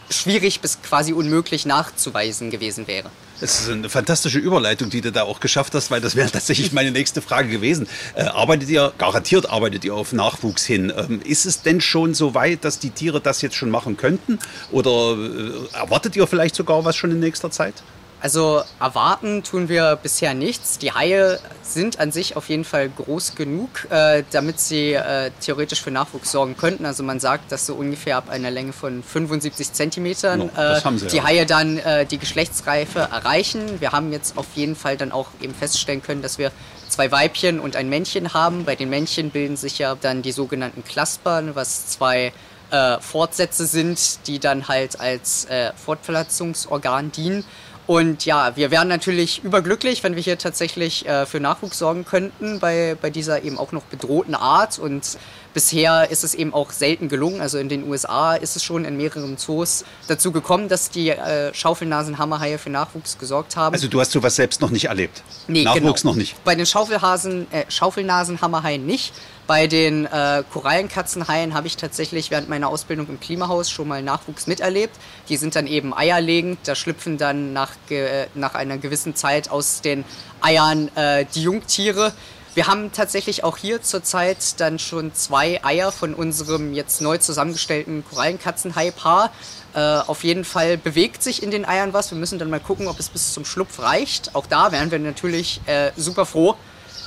[0.10, 3.12] schwierig bis quasi unmöglich nachzuweisen gewesen wäre.
[3.40, 6.74] Das ist eine fantastische Überleitung, die du da auch geschafft hast, weil das wäre tatsächlich
[6.74, 7.88] meine nächste Frage gewesen.
[8.16, 10.92] Äh, arbeitet ihr, garantiert arbeitet ihr auf Nachwuchs hin.
[10.96, 14.40] Ähm, ist es denn schon so weit, dass die Tiere das jetzt schon machen könnten?
[14.72, 17.76] Oder äh, erwartet ihr vielleicht sogar was schon in nächster Zeit?
[18.22, 20.78] Also erwarten tun wir bisher nichts.
[20.78, 25.82] Die Haie sind an sich auf jeden Fall groß genug, äh, damit sie äh, theoretisch
[25.82, 26.86] für Nachwuchs sorgen könnten.
[26.86, 31.18] Also man sagt, dass so ungefähr ab einer Länge von 75 Zentimetern No, äh, die
[31.18, 31.24] ja.
[31.24, 33.80] Haie dann äh, die Geschlechtsreife erreichen.
[33.80, 36.52] Wir haben jetzt auf jeden Fall dann auch eben feststellen können, dass wir
[36.90, 38.66] zwei Weibchen und ein Männchen haben.
[38.66, 42.34] Bei den Männchen bilden sich ja dann die sogenannten Klaspern, was zwei
[42.72, 47.46] äh, Fortsätze sind, die dann halt als äh, Fortpflanzungsorgan dienen.
[47.90, 52.60] Und ja, wir wären natürlich überglücklich, wenn wir hier tatsächlich äh, für Nachwuchs sorgen könnten
[52.60, 54.78] bei, bei dieser eben auch noch bedrohten Art.
[54.78, 55.18] Und
[55.56, 57.42] bisher ist es eben auch selten gelungen.
[57.42, 61.52] Also in den USA ist es schon in mehreren Zoos dazu gekommen, dass die äh,
[61.52, 63.74] Schaufelnasenhammerhaie für Nachwuchs gesorgt haben.
[63.74, 65.24] Also du hast sowas selbst noch nicht erlebt?
[65.48, 66.12] Nee, Nachwuchs genau.
[66.12, 66.36] noch nicht?
[66.44, 69.14] Bei den Schaufelhasen, äh, Schaufelnasenhammerhaien nicht.
[69.50, 74.46] Bei den äh, Korallenkatzenhaien habe ich tatsächlich während meiner Ausbildung im Klimahaus schon mal Nachwuchs
[74.46, 74.96] miterlebt.
[75.28, 76.60] Die sind dann eben eierlegend.
[76.66, 80.06] Da schlüpfen dann nach, ge nach einer gewissen Zeit aus den
[80.42, 82.14] Eiern äh, die Jungtiere.
[82.54, 88.06] Wir haben tatsächlich auch hier zurzeit dann schon zwei Eier von unserem jetzt neu zusammengestellten
[88.08, 89.32] Korallenkatzenhai-Paar.
[89.74, 92.12] Äh, auf jeden Fall bewegt sich in den Eiern was.
[92.12, 94.36] Wir müssen dann mal gucken, ob es bis zum Schlupf reicht.
[94.36, 96.56] Auch da wären wir natürlich äh, super froh,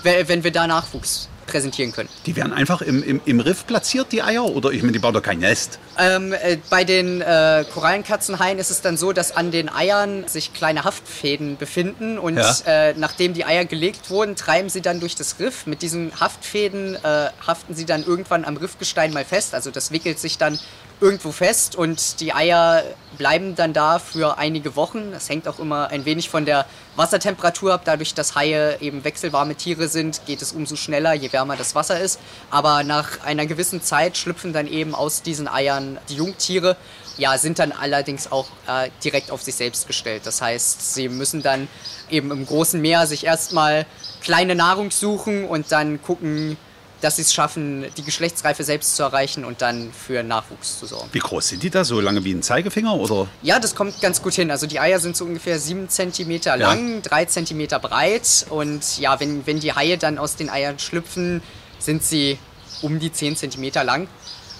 [0.03, 2.09] wenn wir da Nachwuchs präsentieren können.
[2.27, 4.45] Die werden einfach im, im, im Riff platziert, die Eier?
[4.45, 5.79] Oder ich meine, die bauen doch kein Nest.
[5.99, 10.53] Ähm, äh, bei den äh, Korallenkatzenhaien ist es dann so, dass an den Eiern sich
[10.55, 12.55] kleine Haftfäden befinden und Ja.
[12.67, 15.67] äh, nachdem die Eier gelegt wurden, treiben sie dann durch das Riff.
[15.67, 19.55] Mit diesen Haftfäden äh, haften sie dann irgendwann am Riffgestein mal fest.
[19.55, 20.59] Also das wickelt sich dann
[21.03, 22.85] irgendwo fest und die Eier
[23.19, 25.11] bleiben dann da für einige Wochen.
[25.11, 27.83] Das hängt auch immer ein wenig von der Wassertemperatur ab.
[27.85, 32.01] Dadurch, dass Haie eben wechselwarme Tiere sind, geht es umso schneller, je wärmer das Wasser
[32.01, 32.21] ist.
[32.51, 36.77] Aber nach einer gewissen Zeit schlüpfen dann eben aus diesen Eiern die Jungtiere.
[37.19, 40.23] Ja, sind dann allerdings auch äh, direkt auf sich selbst gestellt.
[40.25, 41.69] Das heißt, sie müssen dann
[42.09, 43.87] eben im großen Meer sich erstmal
[44.23, 46.57] kleine Nahrung suchen und dann gucken,
[47.03, 51.09] dass sie es schaffen, die Geschlechtsreife selbst zu erreichen und dann für Nachwuchs zu sorgen.
[51.13, 51.85] Wie groß sind die da?
[51.85, 52.95] So lange wie ein Zeigefinger?
[52.95, 53.29] Oder?
[53.43, 54.51] Ja, das kommt ganz gut hin.
[54.51, 58.47] Also die Eier sind so ungefähr 7 cm lang, 3 cm breit.
[58.49, 61.43] Und ja, wenn, wenn die Haie dann aus den Eiern schlüpfen,
[61.79, 62.39] sind sie
[62.83, 64.07] um die 10 cm lang.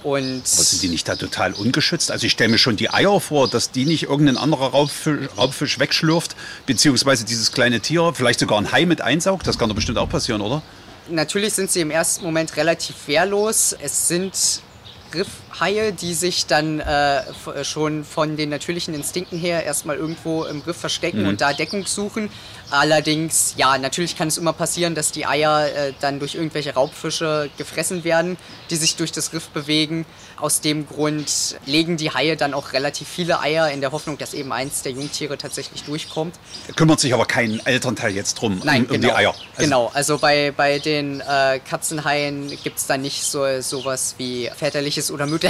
[0.03, 2.11] Und Aber sind die nicht da total ungeschützt?
[2.11, 5.79] Also ich stelle mir schon die Eier vor, dass die nicht irgendein anderer Raubfisch, Raubfisch
[5.79, 6.35] wegschlürft,
[6.67, 9.47] beziehungsweise dieses kleine Tier, vielleicht sogar ein Hai mit einsaugt.
[9.47, 10.61] Das kann doch bestimmt auch passieren, oder?
[11.09, 13.75] Natürlich sind sie im ersten Moment relativ wehrlos.
[13.81, 14.63] Es sind
[15.53, 20.61] Riffhaie, die sich dann äh, f- schon von den natürlichen Instinkten her erstmal irgendwo im
[20.63, 22.31] Riff verstecken und da Deckung suchen.
[22.71, 27.51] Allerdings, ja, natürlich kann es immer passieren, dass die Eier äh, dann durch irgendwelche Raubfische
[27.59, 28.39] gefressen werden,
[28.71, 30.07] die sich durch das Riff bewegen.
[30.39, 34.33] Aus dem Grund legen die Haie dann auch relativ viele Eier in der Hoffnung, dass
[34.33, 36.35] eben eins der Jungtiere tatsächlich durchkommt.
[36.75, 39.09] Kümmert sich aber kein Elternteil jetzt drum, Nein, um, um genau.
[39.09, 39.35] die Eier.
[39.57, 44.51] Also, genau, also bei, bei den äh, Katzenhaien gibt es da nicht so sowas wie
[44.57, 45.42] väterliches oder mütterliches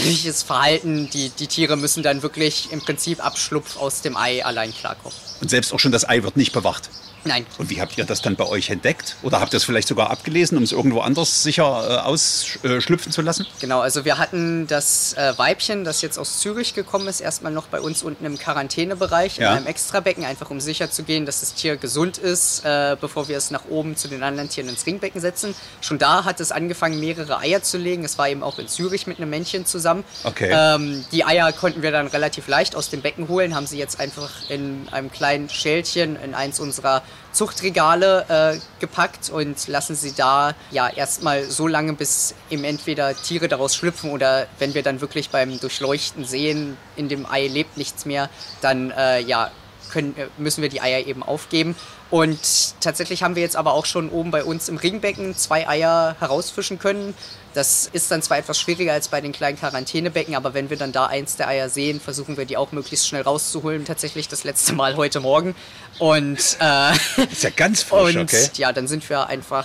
[0.42, 1.08] Verhalten.
[1.10, 5.16] Die, die Tiere müssen dann wirklich im Prinzip ab Schlupf aus dem Ei allein klarkommen.
[5.40, 6.90] Und selbst auch schon das Ei wird nicht bewacht.
[7.24, 9.16] Nein, Und wie habt ihr das dann bei euch entdeckt?
[9.22, 13.22] Oder habt ihr es vielleicht sogar abgelesen, um es irgendwo anders sicher äh, ausschlüpfen zu
[13.22, 13.46] lassen?
[13.60, 17.66] Genau, also wir hatten das äh, Weibchen, das jetzt aus Zürich gekommen ist, erstmal noch
[17.68, 19.52] bei uns unten im Quarantänebereich, Ja.
[19.52, 23.28] in einem Extrabecken, einfach um sicher zu gehen, dass das Tier gesund ist, äh, bevor
[23.28, 25.54] wir es nach oben zu den anderen Tieren ins Ringbecken setzen.
[25.80, 28.04] Schon da hat es angefangen, mehrere Eier zu legen.
[28.04, 30.04] Es war eben auch in Zürich mit einem Männchen zusammen.
[30.24, 30.50] Okay.
[30.52, 34.00] Ähm, die Eier konnten wir dann relativ leicht aus dem Becken holen, haben sie jetzt
[34.00, 40.54] einfach in einem kleinen Schälchen in eins unserer Zuchtregale äh, gepackt und lassen sie da
[40.70, 45.30] ja erstmal so lange, bis eben entweder Tiere daraus schlüpfen oder wenn wir dann wirklich
[45.30, 48.28] beim Durchleuchten sehen, in dem Ei lebt nichts mehr,
[48.60, 49.50] dann äh, ja
[49.90, 51.76] können, äh, müssen wir die Eier eben aufgeben.
[52.12, 56.14] Und tatsächlich haben wir jetzt aber auch schon oben bei uns im Ringbecken zwei Eier
[56.20, 57.14] herausfischen können.
[57.54, 60.92] Das ist dann zwar etwas schwieriger als bei den kleinen Quarantänebecken, aber wenn wir dann
[60.92, 63.86] da eins der Eier sehen, versuchen wir die auch möglichst schnell rauszuholen.
[63.86, 65.54] Tatsächlich das letzte Mal heute Morgen.
[65.98, 66.92] Und, äh,
[67.30, 68.46] Ist ja ganz frisch, und okay?
[68.56, 69.64] ja, dann sind wir einfach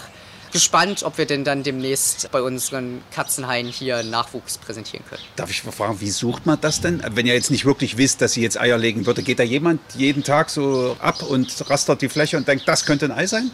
[0.52, 5.22] gespannt, ob wir denn dann demnächst bei unseren Katzenhaien hier Nachwuchs präsentieren können.
[5.36, 7.04] Darf ich mal fragen, wie sucht man das denn?
[7.12, 9.82] Wenn ihr jetzt nicht wirklich wisst, dass sie jetzt Eier legen würde, geht da jemand
[9.96, 13.52] jeden Tag so ab und rastert die Fläche und denkt, das könnte ein Ei sein?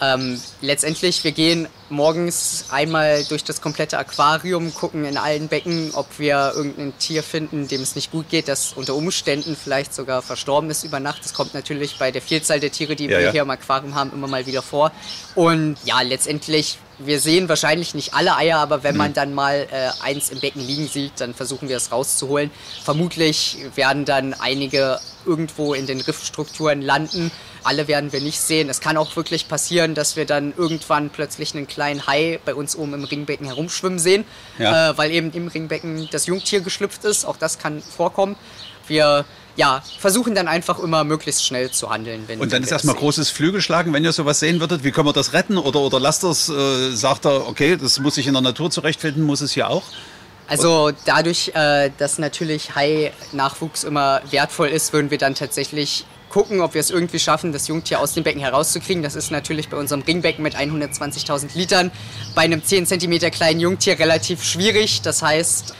[0.00, 6.18] Ähm, letztendlich, wir gehen morgens einmal durch das komplette Aquarium, gucken in allen Becken, ob
[6.18, 10.70] wir irgendein Tier finden, dem es nicht gut geht, das unter Umständen vielleicht sogar verstorben
[10.70, 11.24] ist über Nacht.
[11.24, 13.32] Das kommt natürlich bei der Vielzahl der Tiere, die Ja, wir ja.
[13.32, 14.90] hier im Aquarium haben, immer mal wieder vor.
[15.34, 19.14] Und ja, letztendlich wir sehen wahrscheinlich nicht alle Eier, aber wenn man mhm.
[19.14, 22.50] dann mal äh, eins im Becken liegen sieht, dann versuchen wir es rauszuholen.
[22.84, 27.30] Vermutlich werden dann einige irgendwo in den Riffstrukturen landen.
[27.64, 28.68] Alle werden wir nicht sehen.
[28.68, 32.76] Es kann auch wirklich passieren, dass wir dann irgendwann plötzlich einen kleinen Hai bei uns
[32.76, 34.24] oben im Ringbecken herumschwimmen sehen,
[34.58, 34.90] ja.
[34.90, 37.24] äh, weil eben im Ringbecken das Jungtier geschlüpft ist.
[37.24, 38.36] Auch das kann vorkommen.
[38.88, 39.24] Wir
[39.56, 42.24] ja, versuchen dann einfach immer möglichst schnell zu handeln.
[42.26, 44.82] Wenn und dann ist erstmal großes Flügelschlagen, wenn ihr sowas sehen würdet.
[44.82, 45.58] Wie können wir das retten?
[45.58, 49.22] Oder, oder lasst das, äh, sagt er, okay, das muss sich in der Natur zurechtfinden,
[49.22, 49.82] muss es hier auch?
[50.48, 56.74] Also dadurch, äh, dass natürlich Hai-Nachwuchs immer wertvoll ist, würden wir dann tatsächlich gucken, ob
[56.74, 59.02] wir es irgendwie schaffen, das Jungtier aus dem Becken herauszukriegen.
[59.02, 61.92] Das ist natürlich bei unserem Ringbecken mit 120.000 Litern
[62.34, 65.02] bei einem 10 cm kleinen Jungtier relativ schwierig.
[65.02, 65.74] Das heißt,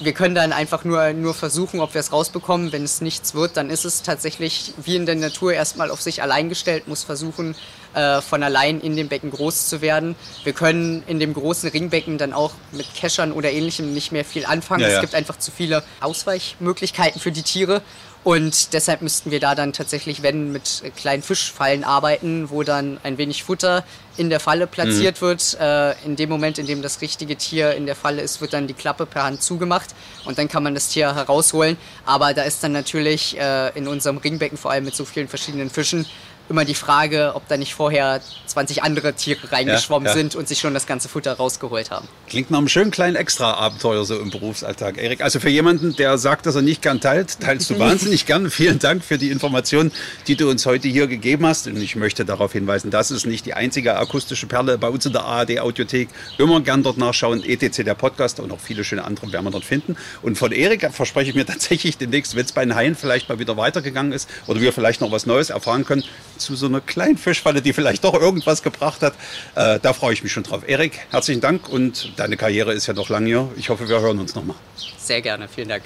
[0.00, 2.72] wir können dann einfach nur, nur versuchen, ob wir es rausbekommen.
[2.72, 6.22] Wenn es nichts wird, dann ist es tatsächlich wie in der Natur erstmal auf sich
[6.22, 7.54] allein gestellt, muss versuchen,
[7.94, 10.16] äh, von allein in dem Becken groß zu werden.
[10.44, 14.46] Wir können in dem großen Ringbecken dann auch mit Keschern oder ähnlichem nicht mehr viel
[14.46, 14.82] anfangen.
[14.82, 14.94] Ja, ja.
[14.96, 17.82] Es gibt einfach zu viele Ausweichmöglichkeiten für die Tiere.
[18.24, 23.18] Und deshalb müssten wir da dann tatsächlich, wenn, mit kleinen Fischfallen arbeiten, wo dann ein
[23.18, 23.84] wenig Futter
[24.16, 25.26] in der Falle platziert mhm.
[25.26, 25.56] wird.
[25.60, 28.66] Äh, in dem Moment, in dem das richtige Tier in der Falle ist, wird dann
[28.66, 29.90] die Klappe per Hand zugemacht
[30.24, 31.76] und dann kann man das Tier herausholen.
[32.04, 35.70] Aber da ist dann natürlich äh, in unserem Ringbecken, vor allem mit so vielen verschiedenen
[35.70, 36.06] Fischen,
[36.48, 40.16] immer die Frage, ob da nicht vorher 20 andere Tiere reingeschwommen ja, ja.
[40.16, 42.08] sind und sich schon das ganze Futter rausgeholt haben.
[42.28, 45.22] Klingt nach einem schönen kleinen Extra-Abenteuer so im Berufsalltag, Erik.
[45.22, 48.50] Also für jemanden, der sagt, dass er nicht gern teilt, teilst du wahnsinnig gern.
[48.50, 49.92] Vielen Dank für die Informationen,
[50.26, 51.66] die du uns heute hier gegeben hast.
[51.66, 55.12] Und ich möchte darauf hinweisen, das ist nicht die einzige akustische Perle bei uns in
[55.12, 56.08] der ARD Audiothek.
[56.38, 57.42] Immer gern dort nachschauen.
[57.42, 59.96] ETC, der Podcast und noch viele schöne andere werden wir dort finden.
[60.20, 63.38] Und von Erik verspreche ich mir tatsächlich demnächst, wenn es bei den Haien vielleicht mal
[63.38, 66.04] wieder weitergegangen ist oder wir vielleicht noch was Neues erfahren können,
[66.36, 69.14] zu so einer kleinen Fischfalle, die vielleicht doch irgendwas gebracht hat.
[69.54, 70.62] Äh, da freue ich mich schon drauf.
[70.66, 73.48] Erik, herzlichen Dank und deine Karriere ist ja noch lang hier.
[73.56, 74.56] Ich hoffe, wir hören uns nochmal.
[74.98, 75.82] Sehr gerne, vielen Dank.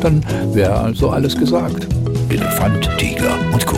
[0.00, 1.86] Dann wäre also alles gesagt.
[2.28, 3.76] Elefant, Tiger und Co.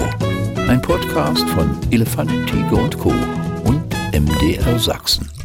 [0.68, 3.09] Ein Podcast von Elefant, Tiger und Co.
[3.64, 5.38] und MDR Sachsen.